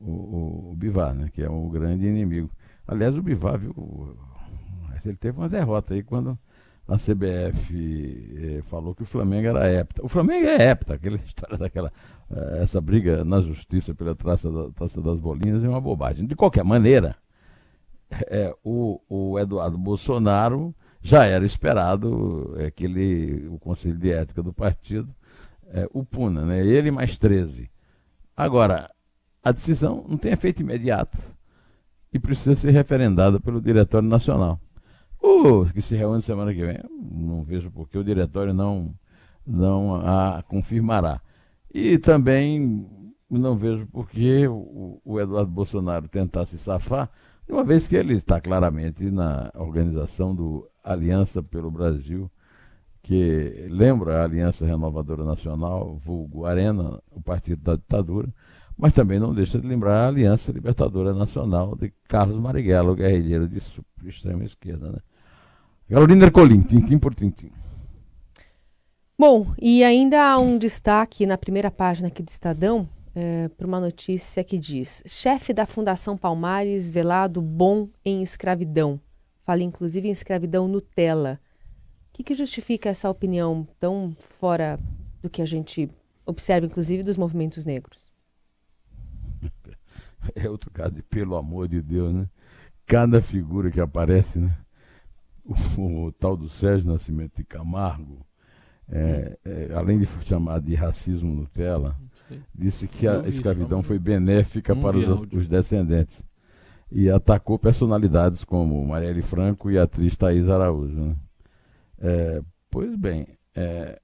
o, 0.00 0.70
o 0.70 0.76
Bivar, 0.76 1.14
né, 1.14 1.30
que 1.34 1.42
é 1.42 1.50
o 1.50 1.68
grande 1.68 2.06
inimigo. 2.06 2.48
Aliás, 2.86 3.16
o 3.16 3.22
Bivar, 3.22 3.60
ele 5.04 5.16
teve 5.16 5.38
uma 5.38 5.48
derrota 5.48 5.94
aí 5.94 6.02
quando 6.02 6.38
a 6.88 6.96
CBF 6.96 8.58
eh, 8.58 8.62
falou 8.62 8.94
que 8.94 9.02
o 9.02 9.06
Flamengo 9.06 9.48
era 9.48 9.72
hepta. 9.72 10.04
O 10.04 10.08
Flamengo 10.08 10.46
é 10.46 10.70
hepta, 10.70 10.94
aquela 10.94 11.16
história 11.26 11.58
daquela. 11.58 11.92
Eh, 12.30 12.62
essa 12.62 12.80
briga 12.80 13.24
na 13.24 13.40
justiça 13.40 13.94
pela 13.94 14.14
traça, 14.14 14.50
da, 14.50 14.70
traça 14.70 15.00
das 15.00 15.18
bolinhas 15.18 15.64
é 15.64 15.68
uma 15.68 15.80
bobagem. 15.80 16.26
De 16.26 16.36
qualquer 16.36 16.64
maneira, 16.64 17.16
é, 18.28 18.54
o, 18.62 19.00
o 19.08 19.38
Eduardo 19.38 19.76
Bolsonaro 19.76 20.74
já 21.02 21.24
era 21.24 21.44
esperado 21.44 22.54
é, 22.56 22.70
que 22.70 22.84
ele, 22.84 23.48
o 23.48 23.58
Conselho 23.58 23.98
de 23.98 24.12
Ética 24.12 24.42
do 24.42 24.52
partido 24.52 25.12
é, 25.68 25.88
o 25.92 26.04
puna, 26.04 26.44
né? 26.44 26.64
ele 26.64 26.90
mais 26.90 27.18
13. 27.18 27.68
Agora, 28.36 28.90
a 29.42 29.52
decisão 29.52 30.04
não 30.08 30.16
tem 30.16 30.32
efeito 30.32 30.62
imediato 30.62 31.35
e 32.12 32.18
precisa 32.18 32.54
ser 32.54 32.70
referendada 32.70 33.40
pelo 33.40 33.60
Diretório 33.60 34.08
Nacional. 34.08 34.60
O 35.20 35.66
que 35.66 35.82
se 35.82 35.96
reúne 35.96 36.22
semana 36.22 36.54
que 36.54 36.64
vem, 36.64 36.78
não 37.10 37.42
vejo 37.42 37.70
por 37.70 37.88
que 37.88 37.98
o 37.98 38.04
diretório 38.04 38.54
não, 38.54 38.94
não 39.46 39.96
a 39.96 40.42
confirmará. 40.46 41.20
E 41.72 41.98
também 41.98 42.86
não 43.28 43.56
vejo 43.56 43.86
por 43.86 44.08
que 44.08 44.46
o, 44.46 45.00
o 45.04 45.20
Eduardo 45.20 45.50
Bolsonaro 45.50 46.08
tentar 46.08 46.46
se 46.46 46.58
safar, 46.58 47.10
uma 47.48 47.64
vez 47.64 47.86
que 47.86 47.94
ele 47.94 48.14
está 48.14 48.40
claramente 48.40 49.10
na 49.10 49.50
organização 49.54 50.34
do 50.34 50.68
Aliança 50.82 51.42
pelo 51.42 51.70
Brasil, 51.70 52.30
que 53.02 53.66
lembra 53.70 54.20
a 54.20 54.24
Aliança 54.24 54.66
Renovadora 54.66 55.24
Nacional, 55.24 55.96
vulgo 56.04 56.44
Arena, 56.44 57.00
o 57.10 57.20
partido 57.20 57.62
da 57.62 57.76
ditadura, 57.76 58.28
mas 58.76 58.92
também 58.92 59.18
não 59.18 59.34
deixa 59.34 59.58
de 59.58 59.66
lembrar 59.66 60.04
a 60.04 60.08
Aliança 60.08 60.52
Libertadora 60.52 61.14
Nacional 61.14 61.74
de 61.76 61.92
Carlos 62.06 62.38
Marighella, 62.38 62.92
o 62.92 62.94
guerrilheiro 62.94 63.48
de 63.48 63.62
extrema 64.04 64.44
esquerda. 64.44 64.90
Né? 64.92 64.98
Carolina 65.88 66.26
Ercolim, 66.26 66.60
tintim 66.60 66.98
por 66.98 67.14
tintim. 67.14 67.50
Bom, 69.18 69.46
e 69.58 69.82
ainda 69.82 70.22
há 70.22 70.38
um 70.38 70.58
destaque 70.58 71.24
na 71.24 71.38
primeira 71.38 71.70
página 71.70 72.08
aqui 72.08 72.22
do 72.22 72.28
Estadão 72.28 72.86
é, 73.14 73.48
para 73.48 73.66
uma 73.66 73.80
notícia 73.80 74.44
que 74.44 74.58
diz: 74.58 75.02
chefe 75.06 75.54
da 75.54 75.64
Fundação 75.64 76.18
Palmares 76.18 76.90
velado 76.90 77.40
bom 77.40 77.88
em 78.04 78.22
escravidão. 78.22 79.00
Fala 79.42 79.62
inclusive 79.62 80.06
em 80.06 80.12
escravidão 80.12 80.68
Nutella. 80.68 81.40
O 82.10 82.16
que, 82.16 82.24
que 82.24 82.34
justifica 82.34 82.90
essa 82.90 83.08
opinião 83.08 83.66
tão 83.80 84.14
fora 84.38 84.78
do 85.22 85.30
que 85.30 85.40
a 85.40 85.46
gente 85.46 85.88
observa, 86.26 86.66
inclusive, 86.66 87.02
dos 87.02 87.16
movimentos 87.16 87.64
negros? 87.64 88.05
É 90.34 90.48
outro 90.48 90.70
caso 90.70 90.94
pelo 91.10 91.36
amor 91.36 91.68
de 91.68 91.80
Deus, 91.80 92.12
né? 92.14 92.28
Cada 92.86 93.20
figura 93.20 93.70
que 93.70 93.80
aparece, 93.80 94.38
né? 94.38 94.56
o, 95.78 96.06
o, 96.06 96.12
tal 96.12 96.36
do 96.36 96.48
Sérgio 96.48 96.90
Nascimento 96.90 97.36
de 97.36 97.44
Camargo, 97.44 98.26
é, 98.88 99.38
é, 99.44 99.72
além 99.74 99.98
de 99.98 100.06
chamar 100.24 100.60
de 100.60 100.74
racismo 100.74 101.34
Nutella, 101.34 101.96
disse 102.54 102.88
que 102.88 103.06
a 103.06 103.26
escravidão 103.28 103.82
foi 103.82 103.98
benéfica 103.98 104.74
para 104.74 104.96
os, 104.96 105.22
os, 105.32 105.48
descendentes 105.48 106.22
e 106.90 107.08
atacou 107.10 107.58
personalidades 107.58 108.44
como 108.44 108.84
Marielle 108.84 109.22
Franco 109.22 109.70
e 109.70 109.78
a 109.78 109.84
atriz 109.84 110.16
Thais 110.16 110.48
Araújo. 110.48 111.00
Né? 111.00 111.16
É, 111.98 112.42
pois 112.70 112.96
bem, 112.96 113.26
é, 113.54 114.00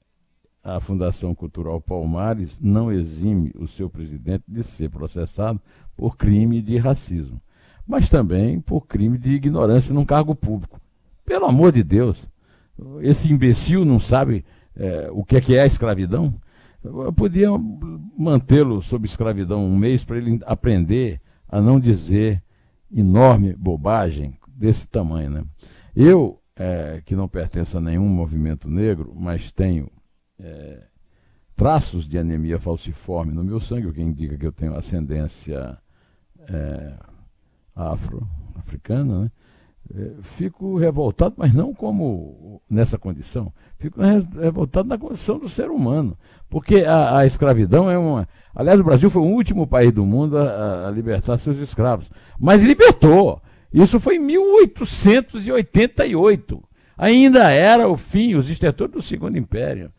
a 0.62 0.79
Fundação 0.81 1.35
Cultural 1.35 1.81
Palmares 1.81 2.59
não 2.61 2.92
exime 2.92 3.53
o 3.57 3.66
seu 3.66 3.90
presidente 3.90 4.44
de 4.46 4.62
ser 4.62 4.90
processado 4.90 5.61
por 5.96 6.16
crime 6.16 6.62
de 6.62 6.77
racismo, 6.77 7.40
mas 7.87 8.09
também 8.09 8.61
por 8.61 8.87
crime 8.87 9.18
de 9.18 9.31
ignorância 9.31 9.92
num 9.92 10.05
cargo 10.05 10.35
público. 10.35 10.81
Pelo 11.25 11.46
amor 11.46 11.72
de 11.72 11.83
Deus, 11.83 12.29
esse 13.01 13.31
imbecil 13.31 13.85
não 13.85 13.98
sabe 13.98 14.44
é, 14.77 15.09
o 15.12 15.25
que 15.25 15.37
é, 15.37 15.40
que 15.40 15.57
é 15.57 15.62
a 15.62 15.66
escravidão? 15.66 16.35
Eu 16.83 17.12
podia 17.12 17.48
mantê-lo 18.16 18.83
sob 18.83 19.07
escravidão 19.07 19.64
um 19.64 19.77
mês 19.77 20.05
para 20.05 20.18
ele 20.18 20.40
aprender 20.46 21.20
a 21.48 21.61
não 21.61 21.79
dizer 21.79 22.42
enorme 22.92 23.55
bobagem 23.55 24.37
desse 24.48 24.87
tamanho. 24.88 25.31
Né? 25.31 25.44
Eu, 25.94 26.40
é, 26.57 27.01
que 27.05 27.14
não 27.14 27.29
pertenço 27.29 27.79
a 27.79 27.81
nenhum 27.81 28.09
movimento 28.09 28.68
negro, 28.68 29.12
mas 29.14 29.53
tenho 29.53 29.88
é, 30.42 30.83
traços 31.57 32.09
de 32.09 32.18
anemia 32.18 32.59
falciforme 32.59 33.33
no 33.33 33.44
meu 33.44 33.61
sangue, 33.61 33.87
o 33.87 33.92
que 33.92 34.02
indica 34.02 34.37
que 34.37 34.46
eu 34.46 34.52
tenho 34.52 34.76
ascendência 34.76 35.78
é, 36.48 36.94
afro-africana, 37.74 39.22
né? 39.22 39.31
É, 39.94 40.12
fico 40.22 40.78
revoltado, 40.78 41.35
mas 41.37 41.52
não 41.52 41.74
como 41.74 42.62
nessa 42.70 42.96
condição. 42.96 43.52
Fico 43.78 44.00
revoltado 44.00 44.88
na 44.88 44.96
condição 44.96 45.38
do 45.38 45.48
ser 45.48 45.70
humano. 45.70 46.16
Porque 46.48 46.85
a, 46.85 47.18
a, 47.18 47.26
escravidão 47.26 47.90
é 47.90 47.98
uma. 47.98 48.28
Aliás, 48.55 48.78
o 48.81 48.85
Brasil 48.85 49.11
foi 49.11 49.22
o 49.22 49.26
último 49.26 49.66
país 49.66 49.90
do 49.92 50.07
mundo 50.07 50.38
a, 50.38 50.87
a 50.87 50.90
libertar 50.90 51.37
seus 51.38 51.59
escravos. 51.59 52.09
Mas 52.38 52.62
libertou. 52.62 53.42
Isso 53.72 53.98
foi 53.98 54.14
em 54.16 54.20
1888. 54.20 56.62
Ainda 56.96 57.50
era 57.50 57.88
o 57.88 57.96
fim, 57.96 58.37
os 58.37 58.48
estertores 58.48 58.92
do 58.92 59.02
Segundo 59.02 59.37
Império. 59.37 59.90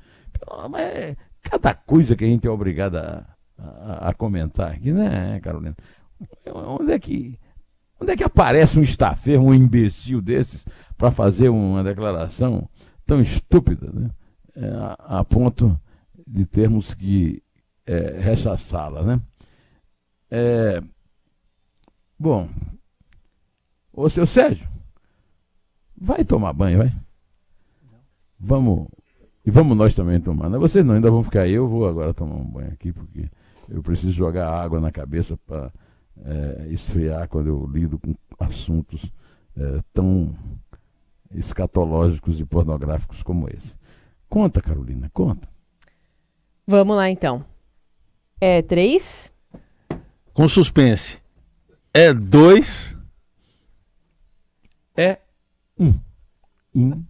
Mas 0.70 0.82
é 0.82 1.18
cada 1.42 1.74
coisa 1.74 2.16
que 2.16 2.24
a 2.24 2.28
gente 2.28 2.48
é 2.48 2.50
obrigado 2.50 2.98
a, 2.98 3.26
a, 3.58 4.10
a 4.10 4.14
comentar 4.14 4.72
aqui, 4.72 4.92
né, 4.92 5.40
Carolina? 5.42 5.76
Onde 6.80 6.94
é 6.94 7.00
que 7.00 7.40
Onde 8.04 8.12
é 8.12 8.18
que 8.18 8.24
aparece 8.24 8.78
um 8.78 8.84
estaferro, 8.84 9.46
um 9.46 9.54
imbecil 9.54 10.22
desses, 10.22 10.66
para 10.98 11.10
fazer 11.10 11.48
uma 11.48 11.82
declaração 11.82 12.68
tão 13.06 13.22
estúpida, 13.22 13.90
né? 13.94 14.10
É, 14.56 14.68
a, 14.68 15.20
a, 15.20 15.24
ponto 15.24 15.80
de 16.28 16.46
termos 16.46 16.94
que 16.94 17.42
é, 17.86 18.20
rechaçá-la, 18.20 19.04
né? 19.04 19.22
É, 20.30 20.84
bom, 22.20 22.50
ô 23.94 24.10
seu 24.10 24.26
Sérgio, 24.26 24.68
vai 25.96 26.26
tomar 26.26 26.52
banho, 26.52 26.80
vai? 26.80 26.94
Vamos, 28.38 28.88
e 29.46 29.52
vamos 29.52 29.76
nós 29.78 29.94
também 29.94 30.20
tomar. 30.20 30.50
Não, 30.50 30.60
vocês 30.60 30.86
não, 30.86 30.96
ainda 30.96 31.12
vão 31.12 31.24
ficar 31.24 31.42
aí, 31.42 31.54
eu 31.54 31.68
vou 31.68 31.88
agora 31.88 32.14
tomar 32.14 32.36
um 32.36 32.46
banho 32.46 32.72
aqui, 32.72 32.92
porque 32.92 33.30
eu 33.70 33.82
preciso 33.84 34.12
jogar 34.12 34.50
água 34.50 34.80
na 34.80 34.92
cabeça 34.92 35.38
para 35.46 35.72
é, 36.24 36.68
esfriar 36.70 37.28
quando 37.28 37.48
eu 37.48 37.70
lido 37.72 38.00
com 38.00 38.16
assuntos 38.40 39.12
é, 39.58 39.82
tão 39.94 40.36
escatológicos 41.34 42.40
e 42.40 42.46
pornográficos 42.46 43.22
como 43.24 43.50
esse. 43.50 43.74
Conta, 44.30 44.62
Carolina, 44.62 45.10
conta. 45.14 45.48
Vamos 46.66 46.96
lá 46.96 47.10
então. 47.10 47.46
É 48.40 48.62
três? 48.62 49.32
Com 50.34 50.48
suspense. 50.48 51.22
É 51.94 52.14
dois? 52.14 52.98
É 54.96 55.20
um. 55.78 55.94
Um. 56.76 57.04